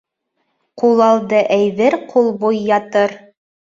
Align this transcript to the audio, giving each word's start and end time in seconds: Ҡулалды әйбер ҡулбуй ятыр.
Ҡулалды 0.83 1.43
әйбер 1.57 1.99
ҡулбуй 2.15 2.63
ятыр. 2.71 3.15